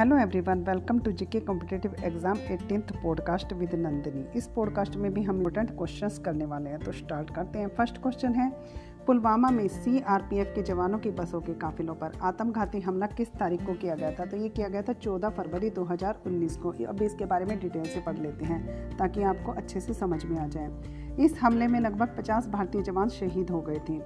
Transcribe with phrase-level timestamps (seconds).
[0.00, 5.22] Hello everyone welcome to GK competitive exam eighteenth podcast with Nandini इस podcast में भी
[5.22, 8.48] हम इम्पोर्टेंट क्वेश्चंस करने वाले हैं तो स्टार्ट करते हैं। फ़र्स्ट क्वेश्चन है,
[9.06, 13.74] पुलवामा में सीआरपीएफ के जवानों की बसों के काफिलों पर आत्मघाती हमला किस तारीख को
[13.74, 14.24] किया गया था?
[14.24, 18.00] तो ये किया गया था 14 फरवरी 2019 को। अब इसके बारे में डिटेल से
[18.00, 20.68] पढ़ लेते हैं, ताकि आपको अच्छे से समझ में आ जाए।
[21.20, 23.98] इस हमले में लगभग 50 भारतीय जवान शहीद हो गए थे।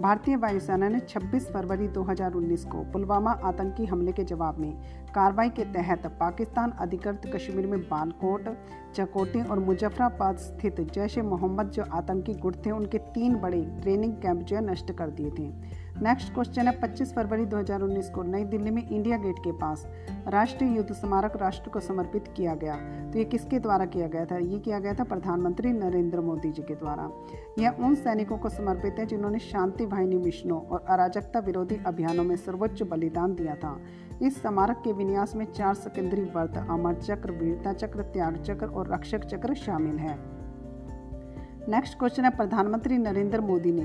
[0.00, 4.72] भारतीय वायुसेना ने 26 फरवरी 2019 को पुलवामा आतंकी हमले के जवाब में
[5.14, 8.48] कार्रवाई के तहत पाकिस्तान, अधिकृत कश्मीर में बालकोट,
[8.94, 14.12] चकोटे और मुजफ्फराबाद स्थित जैश ए मोहम्मद जो आतंकी गुट थे, उनके तीन बड़े ट्रेनिंग
[14.12, 18.70] कैंप जो नष्ट कर दिए थे। नेक्स्ट क्वेश्चन है 25 फरवरी 2019 को नई दिल्ली
[18.70, 19.86] में इंडिया गेट के पास
[20.28, 22.76] राष्ट्रीय युद्ध स्मारक राष्ट्र को समर्पित किया गया।
[23.10, 24.36] तो ये किसके द्वारा किया गया था?
[24.36, 27.10] ये किया गया था प्रधानमंत्री नरेंद्र मोदी जी के द्वारा।
[27.58, 32.36] यह उन सैनिकों को समर्पित है जिन्होंने शांति वाहिनी मिशनों और अराजकता विरोधी अभियानों में
[32.36, 33.80] सर्वोच्च बलिदान दिया था।
[34.22, 38.92] इस स्मारक के विन्यास में चार सेकेंडरी वर्त, अमर चक्र, वीरता चक्र, त्याग चक्र और
[38.92, 40.41] रक्षक चक्र शामिल है।
[41.68, 43.82] नेक्स्ट क्वेश्चन है, प्रधानमंत्री नरेंद्र मोदी ने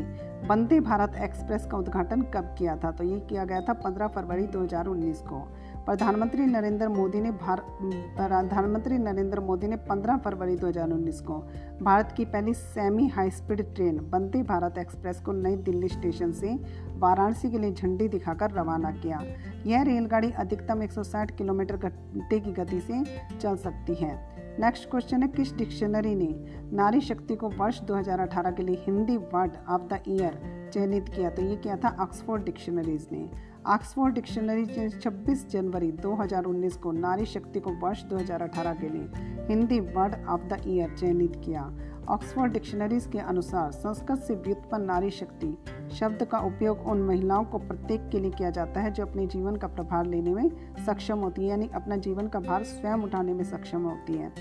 [0.48, 2.92] वंदे भारत एक्सप्रेस का उद्घाटन कब किया था?
[2.92, 5.40] तो ये किया गया था 15 फरवरी 2019 को।
[5.86, 11.38] प्रधानमंत्री नरेंद्र मोदी ने प्रधानमंत्री नरेंद्र मोदी ने 15 फरवरी 2019 को
[11.82, 16.56] भारत की पहली semi high speed train Vande Bharat express को नई दिल्ली स्टेशन से
[16.98, 19.22] वाराणसी के लिए झंडी दिखाकर रवाना किया।
[19.66, 23.04] यह रेलगाड़ी अधिकतम 160 किलोमीटर घंटे की गति से
[23.38, 26.28] चल सकती है। नेक्स्ट क्वेश्चन है, किस डिक्शनरी ने
[26.76, 31.30] नारी शक्ति को वर्ष 2018 के लिए Hindi word of the year चयनित किया?
[31.30, 31.98] तो ये क्या था?
[32.00, 33.30] ऑक्सफोर्ड डिक्शनरीज ने।
[33.68, 39.10] ऑक्सफोर्ड डिक्शनरी ने 26 जनवरी 2019 को नारी शक्ति को वर्ष 2018 के लिए
[39.50, 41.78] Hindi word of the year चयनित किया।
[42.10, 45.58] ऑक्सफोर्ड डिक्शनरीज के अनुसार संस्कृत से व्युत्पन्न नारी शक्ति
[45.92, 49.56] शब्द का उपयोग उन महिलाओं को प्रत्येक के लिए किया जाता है जो अपने जीवन
[49.56, 50.50] का प्रभार लेने में
[50.86, 54.34] सक्षम होती है, यानी अपना जीवन का भार स्वयं उठाने में सक्षम होती है।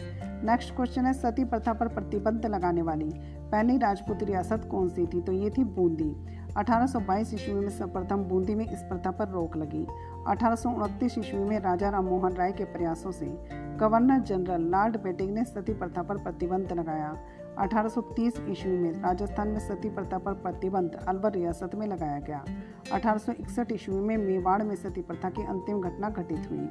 [0.45, 3.11] नेक्स्ट क्वेश्चन है, सती प्रथा पर प्रतिबंध लगाने वाली।
[3.53, 5.21] पहली राजपूत रियासत कौन सी थी?
[5.21, 6.27] तो ये थी बूंदी।
[6.57, 9.87] 1822 ईस्वी में सर्वप्रथम बूंदी में इस प्रथा पर रोक लगी।
[10.29, 10.57] अठारह
[11.05, 13.27] ईस्वी में राजा राम मोहन राय के प्रयासों से
[13.81, 17.17] गवर्नर जनरल लॉर्ड बेटिंग ने सती प्रथा पर प्रतिबंध लगाया।
[17.57, 22.45] 1830 ईस्वी में राजस्थान में सती प्रथा पर प्रतिबंध अलवर रियासत में लगाया गया।
[22.93, 26.69] 1861 ईस्वी में मेवाड़ में सती प्रथा की अंतिम घटना घटित हुई।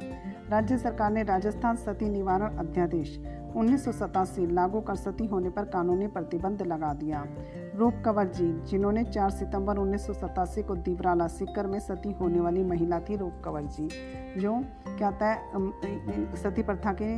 [0.49, 3.19] राज्य सरकार ने राजस्थान सती निवारण अध्यादेश
[3.55, 7.23] उन्नीस सौ सतासी लागू कर सती होने पर कानूनी प्रतिबंध लगा दिया।
[7.75, 12.39] रूप कंवर जी, जिन्होंने 4 सितंबर उन्नीस सौ सतासी को दीवराला सिक्कर में सती होने
[12.39, 13.87] वाली महिला थी रूप कंवर जी,
[14.37, 14.53] जो
[14.87, 17.15] क्या होता है सती प्रथा के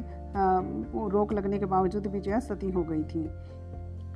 [1.09, 3.27] रोक लगने के बावजूद भी जो है सती हो गई थी।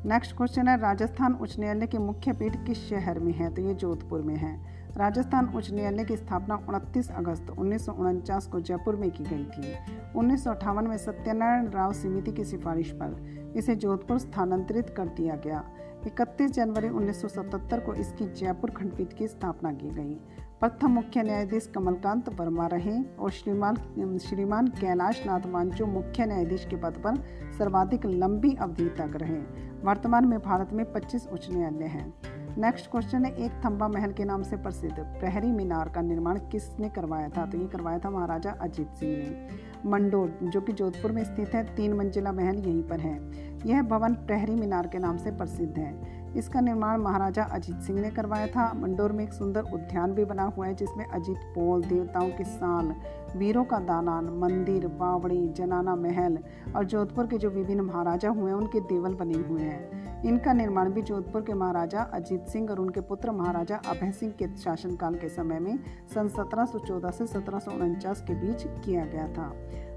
[0.06, 3.54] नेक्स्ट क्वेश्चन है, राजस्थान उच्च न्यायालय की मुख्य पीठ किस शहर में है?
[3.54, 4.62] तो ये जोधपुर में है।
[4.98, 9.46] राजस्थान उच्च न्यायालय की स्थापना 29 अगस्त उन्नीस सौ उनचास को जयपुर में की गई
[9.46, 9.76] थी।
[10.16, 13.26] उन्नीस सौ अठावन में सत्यनारायण राव समिति की सिफारिश पर
[13.56, 15.64] इसे जोधपुर स्थानांतरित कर दिया गया।
[16.08, 20.20] 31 जनवरी 1977 को इसकी जयपुर खंडपीठ की स्थापना की गई।
[20.62, 23.76] प्रथम मुख्य न्यायाधीश कमलकांत वर्मा रहे और श्रीमान
[24.18, 27.16] श्रीमान कैलाश नाथ मांचो मुख्य न्यायाधीश के पद पर
[27.58, 29.38] सर्वाधिक लंबी अवधि तक रहे।
[29.84, 32.14] वर्तमान में भारत में 25 उच्च न्यायालय हैं।
[32.58, 36.90] नेक्स्ट क्वेश्चन है, एक थम्बा महल के नाम से प्रसिद्ध प्रहरी मीनार का निर्माण किसने
[36.90, 37.46] करवाया था?
[37.46, 39.48] तो ये करवाया था महाराजा अजीत सिंह ने।
[39.90, 43.32] मंडोर, जो कि जोधपुर में स्थित है, तीन मंजिला महल यहीं पर है।
[43.66, 48.10] यह भवन प्रहरी मीनार के नाम से प्रसिद्ध है। इसका निर्माण महाराजा अजीत सिंह ने
[48.12, 52.30] करवाया था। मंडोर में एक सुंदर उद्यान भी बना हुआ है, जिसमें अजीत पोल, देवताओं
[52.30, 52.96] की साल,
[53.38, 56.40] वीरों का दालान, मंदिर, बावड़ी, जनाना महल
[56.76, 60.90] और जोधपुर के जो विभिन्न महाराजा हुए हैं, उनके देवल बने हुए हैं। इनका निर्माण
[60.90, 65.30] भी जोधपुर के महाराजा अजीत सिंह और उनके पुत्र महाराजा अभय सिंह के शासनकाल के
[65.30, 65.80] समय में
[66.14, 69.54] सन 1714 से सत्रह सौ उनचास के बीच किया गया था।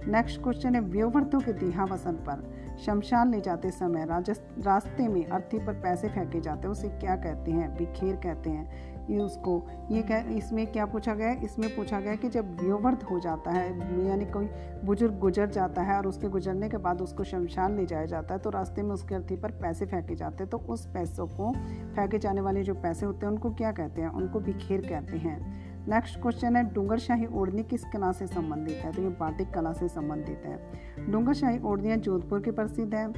[0.06, 5.74] नेक्स्ट क्वेश्चन है व्योवर्तों के देहावसन पर। शमशान ले जाते समय रास्ते में अर्थी पर
[5.74, 7.74] पैसे फेंके जाते हैं। उसे क्या कहते हैं?
[7.76, 12.28] बिखेर कहते हैं। ये उसको, ये कह, इसमें क्या पूछा गया इसमें पूछा गया कि
[12.28, 14.48] जब व्योवर्त हो जाता है, यानी कोई
[14.84, 18.40] बुज़ुर्ग गुजर जाता है और उसके गुजरने के बाद उसको शमशान ले जाया जाता है
[18.40, 21.52] तो रास्ते में उसके अर्थी पर पैसे फेंके जाते हैं। तो उस पैसों को,
[21.96, 24.08] फेंके जाने वाले जो पैसे होते हैं, उनको क्या कहते हैं?
[24.10, 28.92] उनको बिखेर कहते हैं। नेक्स्ट क्वेश्चन है डूंगर शाही ओढ़नी किस कला से संबंधित है?
[28.92, 30.70] तो ये बाटिक कला से संबंधित है।
[31.10, 33.08] डूंगर शाही ओढ़नियाँ जोधपुर की प्रसिद्ध है।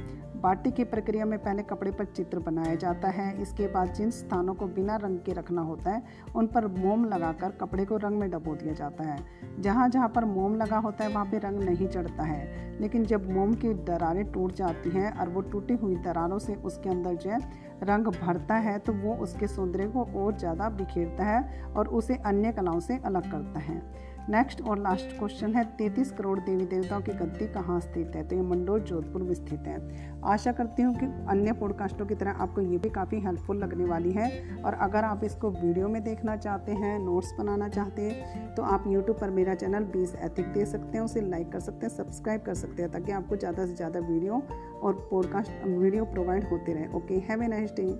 [0.41, 4.53] बाटिक की प्रक्रिया में पहले कपड़े पर चित्र बनाया जाता है। इसके बाद जिन स्थानों
[4.53, 6.03] को बिना रंग के रखना होता है,
[6.35, 9.17] उन पर मोम लगाकर कपड़े को रंग में डबो दिया जाता है।
[9.59, 13.31] जहाँ जहाँ पर मोम लगा होता है, वहाँ पे रंग नहीं चढ़ता है। लेकिन जब
[13.31, 17.29] मोम की दरारें टूट जाती हैं और वो टूटी हुई दरारों से उसके अंदर जो
[17.29, 22.15] है रंग भरता है तो वो उसके सौंदर्य को और ज़्यादा बिखेरता है और उसे
[22.25, 23.81] अन्य कलाओं से अलग करता है।
[24.29, 28.23] नेक्स्ट और लास्ट क्वेश्चन है, तैतीस करोड़ देवी देवताओं की गद्दी कहाँ स्थित है?
[28.27, 29.77] तो ये मंडोर जोधपुर में स्थित है।
[30.25, 34.11] आशा करती हूँ कि अन्य पॉडकास्टों की तरह आपको ये भी काफ़ी हेल्पफुल लगने वाली
[34.11, 34.27] है।
[34.57, 38.83] और अगर आप इसको वीडियो में देखना चाहते हैं नोट्स बनाना चाहते हैं तो आप
[38.87, 42.41] यूट्यूब पर मेरा चैनल बीस एथिक दे सकते हैं, उसे लाइक कर सकते हैं सब्सक्राइब
[42.41, 44.41] कर सकते हैं, ताकि आपको ज़्यादा से ज़्यादा वीडियो
[44.83, 47.97] और पॉडकास्ट वीडियो प्रोवाइड होते रहे। Okay have a nice Thursday.